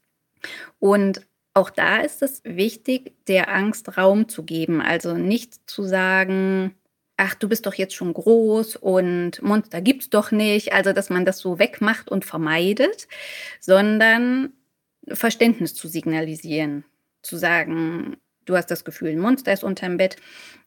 [0.79, 4.81] Und auch da ist es wichtig, der Angst Raum zu geben.
[4.81, 6.75] Also nicht zu sagen,
[7.17, 10.73] ach, du bist doch jetzt schon groß und Monster gibt's doch nicht.
[10.73, 13.07] Also, dass man das so wegmacht und vermeidet,
[13.59, 14.53] sondern
[15.07, 16.85] Verständnis zu signalisieren.
[17.21, 20.17] Zu sagen, du hast das Gefühl, ein Monster ist unterm Bett.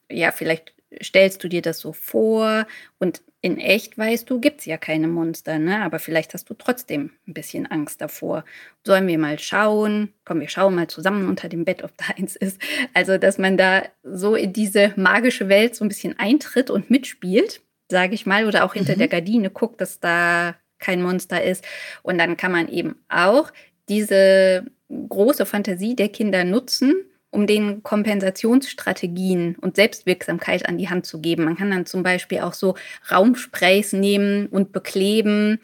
[0.09, 2.65] Ja, vielleicht stellst du dir das so vor
[2.99, 5.81] und in echt weißt du, gibt es ja keine Monster, ne?
[5.83, 8.43] aber vielleicht hast du trotzdem ein bisschen Angst davor.
[8.83, 10.13] Sollen wir mal schauen?
[10.25, 12.59] Komm, wir schauen mal zusammen unter dem Bett, ob da eins ist.
[12.93, 17.61] Also, dass man da so in diese magische Welt so ein bisschen eintritt und mitspielt,
[17.89, 18.99] sage ich mal, oder auch hinter mhm.
[18.99, 21.63] der Gardine guckt, dass da kein Monster ist.
[22.01, 23.51] Und dann kann man eben auch
[23.87, 26.95] diese große Fantasie der Kinder nutzen,
[27.29, 31.43] um den Kompensationsstrategien und Selbstwirksamkeit an die Hand zu geben.
[31.43, 32.75] Man kann dann zum Beispiel auch so
[33.11, 35.59] Raumsprays nehmen und bekleben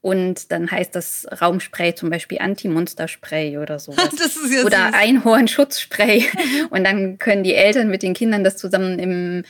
[0.00, 3.92] und dann heißt das Raumspray zum Beispiel Anti-Monster-Spray oder so.
[3.92, 6.24] Ja oder Einhorn-Schutzspray.
[6.70, 9.44] und dann können die Eltern mit den Kindern das zusammen im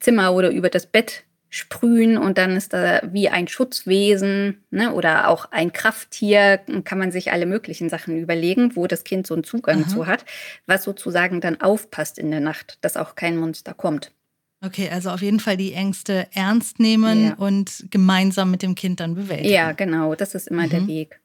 [0.00, 5.28] Zimmer oder über das Bett sprühen und dann ist da wie ein Schutzwesen ne, oder
[5.28, 9.44] auch ein Krafttier, kann man sich alle möglichen Sachen überlegen, wo das Kind so einen
[9.44, 9.88] Zugang Aha.
[9.88, 10.24] zu hat,
[10.66, 14.12] was sozusagen dann aufpasst in der Nacht, dass auch kein Monster kommt.
[14.64, 17.34] Okay, also auf jeden Fall die Ängste ernst nehmen ja.
[17.34, 19.52] und gemeinsam mit dem Kind dann bewältigen.
[19.52, 20.70] Ja, genau, das ist immer mhm.
[20.70, 21.20] der Weg.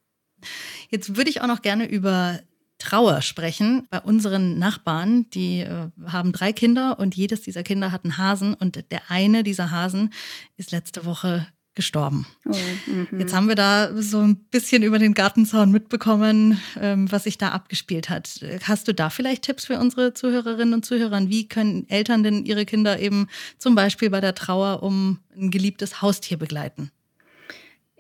[0.90, 2.42] Jetzt würde ich auch noch gerne über
[2.78, 3.88] Trauer sprechen.
[3.90, 8.54] Bei unseren Nachbarn, die äh, haben drei Kinder und jedes dieser Kinder hat einen Hasen
[8.54, 10.14] und der eine dieser Hasen
[10.58, 12.26] ist letzte Woche gestorben.
[12.46, 12.56] Oh,
[12.88, 13.20] mhm.
[13.20, 17.50] Jetzt haben wir da so ein bisschen über den Gartenzaun mitbekommen, ähm, was sich da
[17.50, 18.44] abgespielt hat.
[18.64, 21.30] Hast du da vielleicht Tipps für unsere Zuhörerinnen und Zuhörer?
[21.30, 23.28] Wie können Eltern denn ihre Kinder eben
[23.60, 26.92] zum Beispiel bei der Trauer um ein geliebtes Haustier begleiten?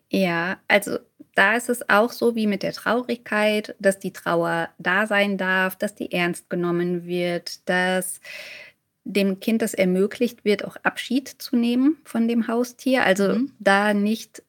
[0.09, 0.99] Ja, also
[1.35, 5.75] da ist es auch so wie mit der Traurigkeit, dass die Trauer da sein darf,
[5.75, 8.21] dass die ernst genommen wird, dass
[9.03, 13.05] dem Kind das ermöglicht wird, auch Abschied zu nehmen von dem Haustier.
[13.05, 13.51] Also mhm.
[13.59, 14.43] da nicht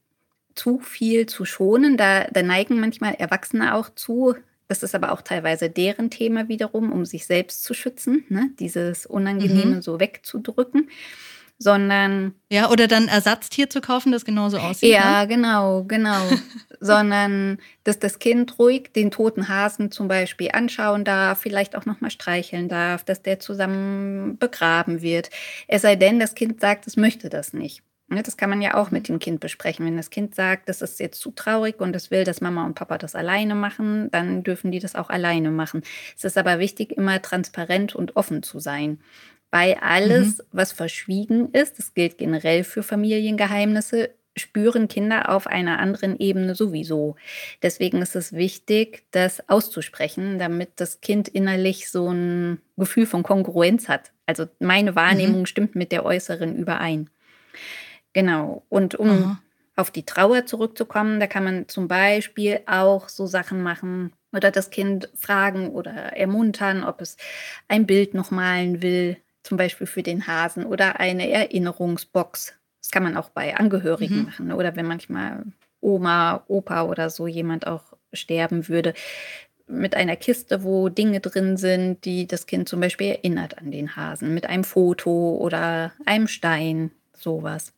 [0.55, 1.97] zu viel zu schonen.
[1.97, 4.35] Da, da neigen manchmal Erwachsene auch zu.
[4.67, 8.51] Das ist aber auch teilweise deren Thema wiederum, um sich selbst zu schützen, ne?
[8.59, 9.83] dieses Unangenehme mhm.
[9.83, 10.89] so wegzudrücken
[11.59, 12.35] sondern.
[12.51, 14.93] Ja, oder dann Ersatztier zu kaufen, das genauso aussieht.
[14.93, 15.29] Ja, ne?
[15.29, 16.23] genau, genau.
[16.81, 22.11] sondern, dass das Kind ruhig den toten Hasen zum Beispiel anschauen darf, vielleicht auch nochmal
[22.11, 25.31] streicheln darf, dass der zusammen begraben wird.
[25.67, 27.83] Es sei denn, das Kind sagt, es möchte das nicht.
[28.11, 29.85] Ne, das kann man ja auch mit dem Kind besprechen.
[29.85, 32.75] Wenn das Kind sagt, das ist jetzt zu traurig und es will, dass Mama und
[32.75, 35.83] Papa das alleine machen, dann dürfen die das auch alleine machen.
[36.17, 38.99] Es ist aber wichtig, immer transparent und offen zu sein.
[39.51, 40.43] Weil alles, mhm.
[40.53, 47.17] was verschwiegen ist, das gilt generell für Familiengeheimnisse, spüren Kinder auf einer anderen Ebene sowieso.
[47.63, 53.89] Deswegen ist es wichtig, das auszusprechen, damit das Kind innerlich so ein Gefühl von Kongruenz
[53.89, 54.13] hat.
[54.27, 55.47] Also meine Wahrnehmung mhm.
[55.47, 57.11] stimmt mit der äußeren überein.
[58.13, 58.65] Genau.
[58.69, 59.39] Und um mhm.
[59.77, 64.71] auf die Trauer zurückzukommen, da kann man zum Beispiel auch so Sachen machen oder das
[64.71, 67.17] Kind fragen oder ermuntern, ob es
[67.67, 69.17] ein Bild noch malen will,
[69.49, 74.25] zum Beispiel für den Hasen oder eine Erinnerungsbox das kann man auch bei Angehörigen mhm.
[74.25, 74.57] machen ne?
[74.57, 75.45] oder wenn manchmal
[75.81, 77.83] Oma, Opa oder so jemand auch
[78.13, 78.95] sterben würde,
[79.67, 83.95] mit einer Kiste, wo Dinge drin sind, die das Kind zum Beispiel erinnert an den
[83.95, 87.75] Hasen, mit einem Foto oder einem Stein, sowas.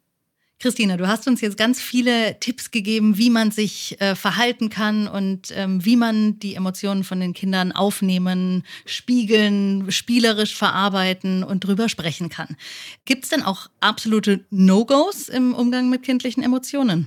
[0.61, 5.09] Christina, du hast uns jetzt ganz viele Tipps gegeben, wie man sich äh, verhalten kann
[5.09, 11.88] und ähm, wie man die Emotionen von den Kindern aufnehmen, spiegeln, spielerisch verarbeiten und drüber
[11.88, 12.59] sprechen kann.
[13.07, 17.07] Gibt es denn auch absolute No-Gos im Umgang mit kindlichen Emotionen?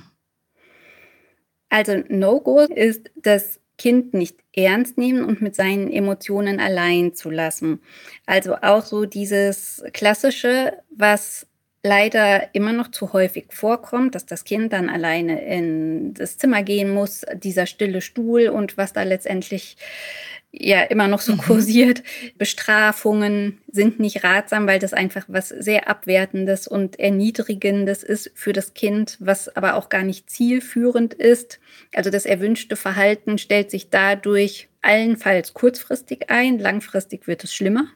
[1.70, 7.82] Also No-Go ist das Kind nicht ernst nehmen und mit seinen Emotionen allein zu lassen.
[8.26, 11.46] Also auch so dieses klassische, was
[11.84, 16.90] leider immer noch zu häufig vorkommt, dass das Kind dann alleine in das Zimmer gehen
[16.90, 19.76] muss, dieser stille Stuhl und was da letztendlich
[20.54, 21.40] ja immer noch so mhm.
[21.40, 22.04] kursiert.
[22.38, 28.74] Bestrafungen sind nicht ratsam, weil das einfach was sehr Abwertendes und Erniedrigendes ist für das
[28.74, 31.60] Kind, was aber auch gar nicht zielführend ist.
[31.94, 37.88] Also das erwünschte Verhalten stellt sich dadurch allenfalls kurzfristig ein, langfristig wird es schlimmer.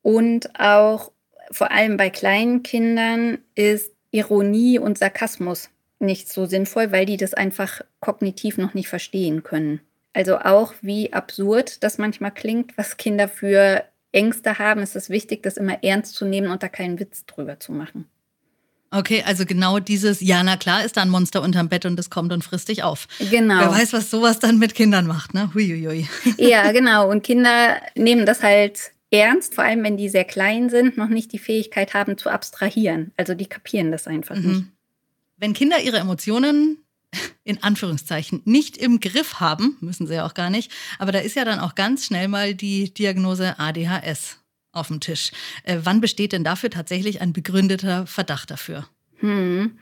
[0.00, 1.12] Und auch
[1.52, 7.34] vor allem bei kleinen Kindern ist Ironie und Sarkasmus nicht so sinnvoll, weil die das
[7.34, 9.80] einfach kognitiv noch nicht verstehen können.
[10.12, 15.42] Also auch wie absurd das manchmal klingt, was Kinder für Ängste haben, ist es wichtig,
[15.42, 18.06] das immer ernst zu nehmen und da keinen Witz drüber zu machen.
[18.90, 22.10] Okay, also genau dieses, ja, na klar, ist da ein Monster unterm Bett und es
[22.10, 23.08] kommt und frisst dich auf.
[23.30, 23.58] Genau.
[23.58, 25.50] Wer weiß, was sowas dann mit Kindern macht, ne?
[25.54, 26.06] Huiuiui.
[26.36, 27.10] Ja, genau.
[27.10, 31.32] Und Kinder nehmen das halt ernst, vor allem wenn die sehr klein sind, noch nicht
[31.32, 33.12] die Fähigkeit haben zu abstrahieren.
[33.16, 34.48] Also die kapieren das einfach mhm.
[34.48, 34.64] nicht.
[35.36, 36.78] Wenn Kinder ihre Emotionen
[37.44, 41.36] in Anführungszeichen nicht im Griff haben, müssen sie ja auch gar nicht, aber da ist
[41.36, 44.38] ja dann auch ganz schnell mal die Diagnose ADHS
[44.72, 45.32] auf dem Tisch.
[45.64, 48.86] Äh, wann besteht denn dafür tatsächlich ein begründeter Verdacht dafür?
[49.18, 49.78] Hm.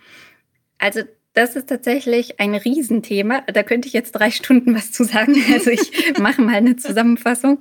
[0.79, 1.03] Also
[1.41, 3.41] das ist tatsächlich ein Riesenthema.
[3.47, 5.35] Da könnte ich jetzt drei Stunden was zu sagen.
[5.53, 7.61] Also ich mache mal eine Zusammenfassung.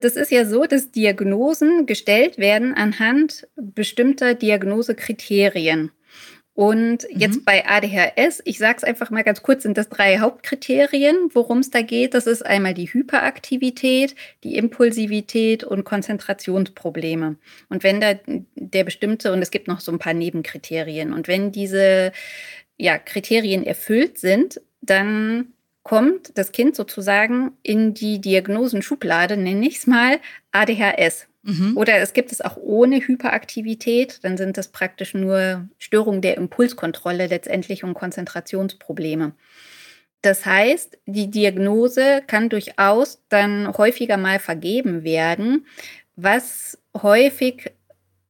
[0.00, 5.92] Das ist ja so, dass Diagnosen gestellt werden anhand bestimmter Diagnosekriterien.
[6.58, 7.44] Und jetzt mhm.
[7.44, 11.70] bei ADHS, ich sage es einfach mal ganz kurz, sind das drei Hauptkriterien, worum es
[11.70, 12.14] da geht.
[12.14, 17.36] Das ist einmal die Hyperaktivität, die Impulsivität und Konzentrationsprobleme.
[17.68, 18.14] Und wenn da
[18.56, 22.10] der bestimmte, und es gibt noch so ein paar Nebenkriterien, und wenn diese
[22.78, 29.86] ja, Kriterien erfüllt sind, dann kommt das Kind sozusagen in die Diagnosenschublade, nenne ich es
[29.86, 30.20] mal,
[30.52, 31.26] ADHS.
[31.42, 31.76] Mhm.
[31.76, 37.26] Oder es gibt es auch ohne Hyperaktivität, dann sind das praktisch nur Störungen der Impulskontrolle
[37.26, 39.32] letztendlich und Konzentrationsprobleme.
[40.20, 45.66] Das heißt, die Diagnose kann durchaus dann häufiger mal vergeben werden,
[46.16, 47.70] was häufig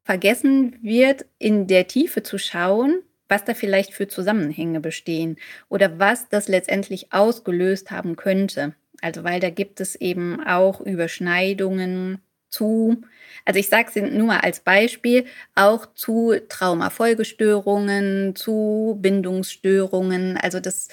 [0.04, 5.36] vergessen wird, in der Tiefe zu schauen, was da vielleicht für Zusammenhänge bestehen
[5.68, 8.74] oder was das letztendlich ausgelöst haben könnte.
[9.00, 13.02] Also weil da gibt es eben auch Überschneidungen zu,
[13.44, 20.36] also ich sage es nur mal als Beispiel, auch zu Traumafolgestörungen, zu Bindungsstörungen.
[20.38, 20.88] Also das,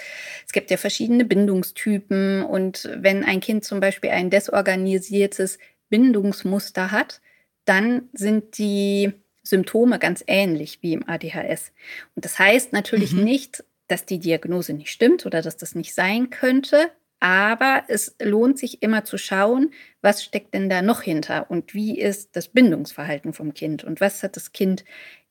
[0.45, 5.57] es gibt ja verschiedene Bindungstypen und wenn ein Kind zum Beispiel ein desorganisiertes
[5.89, 7.21] Bindungsmuster hat,
[7.65, 9.13] dann sind die
[9.45, 11.71] Symptome ganz ähnlich wie im ADHS.
[12.15, 13.23] Und das heißt natürlich mhm.
[13.23, 18.60] nicht, dass die Diagnose nicht stimmt oder dass das nicht sein könnte, aber es lohnt
[18.60, 23.34] sich immer zu schauen, was steckt denn da noch hinter und wie ist das Bindungsverhalten
[23.34, 24.84] vom Kind und was hat das Kind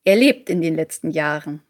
[0.05, 1.63] erlebt in den letzten Jahren.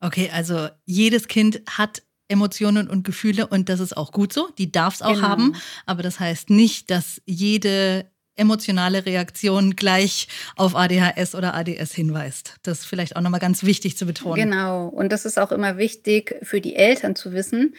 [0.00, 4.48] Okay, also jedes Kind hat Emotionen und Gefühle und das ist auch gut so.
[4.58, 5.28] Die darf es auch genau.
[5.28, 12.56] haben, aber das heißt nicht, dass jede emotionale Reaktion gleich auf ADHS oder ADS hinweist.
[12.62, 14.50] Das ist vielleicht auch nochmal ganz wichtig zu betonen.
[14.50, 14.88] Genau.
[14.88, 17.74] Und das ist auch immer wichtig für die Eltern zu wissen.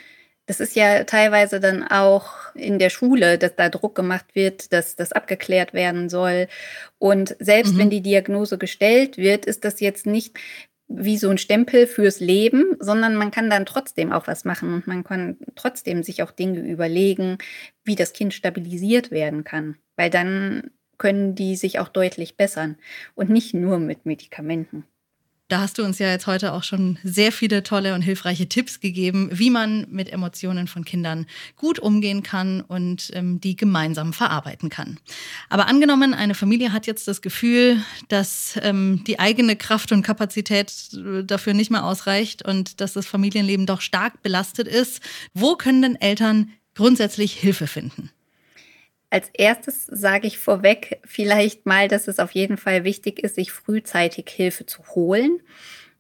[0.46, 4.96] Das ist ja teilweise dann auch in der Schule, dass da Druck gemacht wird, dass
[4.96, 6.48] das abgeklärt werden soll.
[7.00, 7.78] Und selbst mhm.
[7.78, 10.38] wenn die Diagnose gestellt wird, ist das jetzt nicht
[10.90, 14.86] wie so ein Stempel fürs Leben, sondern man kann dann trotzdem auch was machen und
[14.86, 17.38] man kann trotzdem sich auch Dinge überlegen,
[17.86, 19.78] wie das Kind stabilisiert werden kann.
[19.96, 22.78] Weil dann können die sich auch deutlich bessern
[23.16, 24.86] und nicht nur mit Medikamenten.
[25.50, 28.80] Da hast du uns ja jetzt heute auch schon sehr viele tolle und hilfreiche Tipps
[28.80, 31.28] gegeben, wie man mit Emotionen von Kindern
[31.58, 35.00] gut umgehen kann und ähm, die gemeinsam verarbeiten kann.
[35.50, 37.78] Aber angenommen, eine Familie hat jetzt das Gefühl,
[38.08, 43.06] dass ähm, die eigene Kraft und Kapazität äh, dafür nicht mehr ausreicht und dass das
[43.06, 45.02] Familienleben doch stark belastet ist.
[45.34, 48.10] Wo können denn Eltern grundsätzlich Hilfe finden?
[49.14, 53.52] Als erstes sage ich vorweg vielleicht mal, dass es auf jeden Fall wichtig ist, sich
[53.52, 55.40] frühzeitig Hilfe zu holen,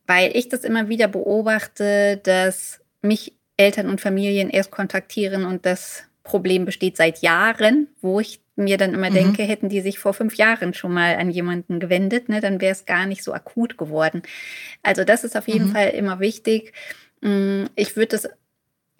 [0.07, 6.05] weil ich das immer wieder beobachte, dass mich Eltern und Familien erst kontaktieren und das
[6.24, 9.14] Problem besteht seit Jahren, wo ich mir dann immer mhm.
[9.14, 12.72] denke, hätten die sich vor fünf Jahren schon mal an jemanden gewendet, ne, dann wäre
[12.72, 14.24] es gar nicht so akut geworden.
[14.82, 15.72] Also das ist auf jeden mhm.
[15.74, 16.74] Fall immer wichtig.
[17.22, 18.28] Mm, ich würde das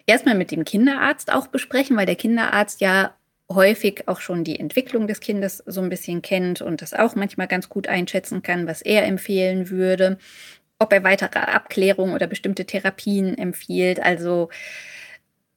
[0.06, 3.12] erstmal mit dem Kinderarzt auch besprechen, weil der Kinderarzt ja
[3.50, 7.46] häufig auch schon die Entwicklung des Kindes so ein bisschen kennt und das auch manchmal
[7.46, 10.18] ganz gut einschätzen kann, was er empfehlen würde,
[10.78, 14.00] ob er weitere Abklärungen oder bestimmte Therapien empfiehlt.
[14.00, 14.48] Also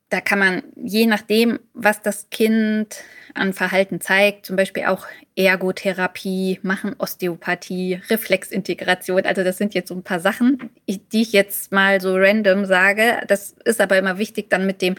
[0.10, 6.60] da kann man je nachdem, was das Kind an Verhalten zeigt, zum Beispiel auch Ergotherapie
[6.64, 9.26] machen, Osteopathie, Reflexintegration.
[9.26, 13.22] Also das sind jetzt so ein paar Sachen, die ich jetzt mal so random sage.
[13.28, 14.96] Das ist aber immer wichtig, dann mit dem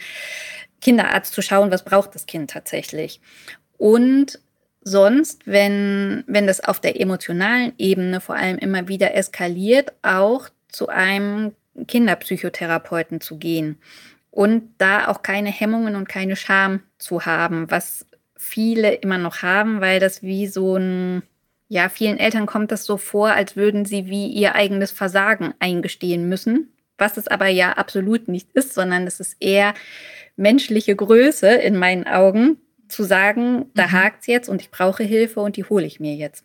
[0.80, 3.20] Kinderarzt zu schauen, was braucht das Kind tatsächlich.
[3.76, 4.38] Und
[4.82, 10.88] sonst, wenn, wenn das auf der emotionalen Ebene vor allem immer wieder eskaliert, auch zu
[10.88, 11.52] einem
[11.86, 13.78] Kinderpsychotherapeuten zu gehen
[14.30, 18.06] und da auch keine Hemmungen und keine Scham zu haben, was
[18.36, 21.22] viele immer noch haben, weil das wie so ein,
[21.68, 26.28] ja, vielen Eltern kommt das so vor, als würden sie wie ihr eigenes Versagen eingestehen
[26.28, 29.74] müssen, was es aber ja absolut nicht ist, sondern es ist eher
[30.38, 32.58] menschliche Größe in meinen Augen,
[32.88, 33.92] zu sagen, da mhm.
[33.92, 36.44] hakt es jetzt und ich brauche Hilfe und die hole ich mir jetzt.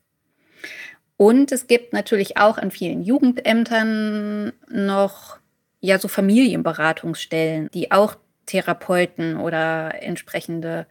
[1.15, 5.37] Und es gibt natürlich auch an vielen Jugendämtern noch
[5.79, 8.15] ja so Familienberatungsstellen, die auch
[8.45, 10.85] Therapeuten oder entsprechende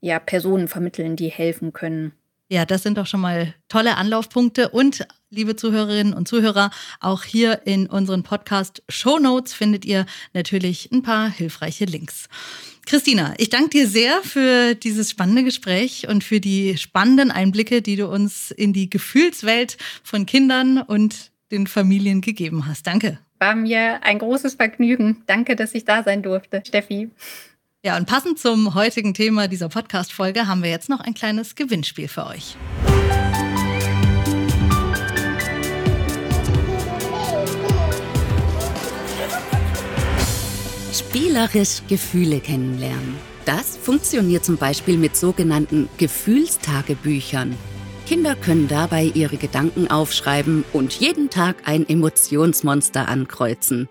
[0.00, 2.12] ja, Personen vermitteln, die helfen können.
[2.48, 4.70] Ja, das sind doch schon mal tolle Anlaufpunkte.
[4.70, 10.90] Und liebe Zuhörerinnen und Zuhörer, auch hier in unseren Podcast Show Notes findet ihr natürlich
[10.92, 12.28] ein paar hilfreiche Links.
[12.86, 17.96] Christina, ich danke dir sehr für dieses spannende Gespräch und für die spannenden Einblicke, die
[17.96, 22.86] du uns in die Gefühlswelt von Kindern und den Familien gegeben hast.
[22.86, 23.18] Danke.
[23.38, 25.22] War mir ein großes Vergnügen.
[25.26, 27.10] Danke, dass ich da sein durfte, Steffi.
[27.82, 32.08] Ja, und passend zum heutigen Thema dieser Podcast-Folge haben wir jetzt noch ein kleines Gewinnspiel
[32.08, 32.56] für euch.
[41.30, 43.14] Spielerisch Gefühle kennenlernen.
[43.44, 47.54] Das funktioniert zum Beispiel mit sogenannten Gefühlstagebüchern.
[48.08, 53.88] Kinder können dabei ihre Gedanken aufschreiben und jeden Tag ein Emotionsmonster ankreuzen.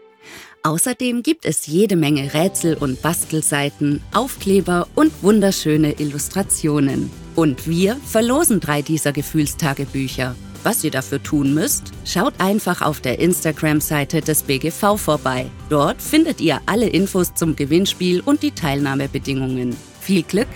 [0.64, 7.10] Außerdem gibt es jede Menge Rätsel und Bastelseiten, Aufkleber und wunderschöne Illustrationen.
[7.36, 10.36] Und wir verlosen drei dieser Gefühlstagebücher.
[10.64, 15.45] Was ihr dafür tun müsst, schaut einfach auf der Instagram-Seite des BGV vorbei.
[15.70, 19.76] Dort findet ihr alle Infos zum Gewinnspiel und die Teilnahmebedingungen.
[20.01, 20.47] Viel Glück!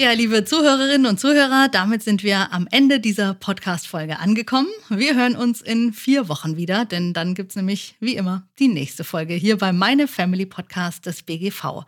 [0.00, 4.68] Ja, liebe Zuhörerinnen und Zuhörer, damit sind wir am Ende dieser Podcast-Folge angekommen.
[4.90, 9.02] Wir hören uns in vier Wochen wieder, denn dann gibt's nämlich wie immer die nächste
[9.02, 11.82] Folge hier bei Meine Family Podcast des BGV.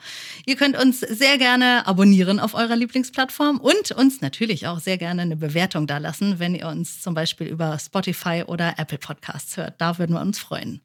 [0.44, 5.22] Ihr könnt uns sehr gerne abonnieren auf eurer Lieblingsplattform und uns natürlich auch sehr gerne
[5.22, 9.80] eine Bewertung dalassen, wenn ihr uns zum Beispiel über Spotify oder Apple Podcasts hört.
[9.80, 10.80] Da würden wir uns freuen.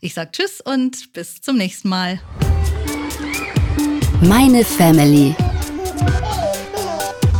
[0.00, 2.22] Ich sage Tschüss und bis zum nächsten Mal.
[4.22, 5.36] Meine Family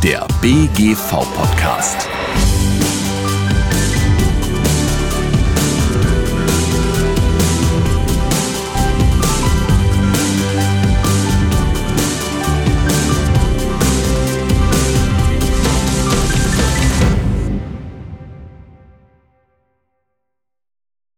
[0.03, 2.20] der BGV-Podcast.